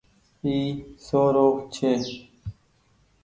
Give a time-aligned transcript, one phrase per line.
[0.45, 0.55] اي
[1.05, 1.91] سو رو ڇي۔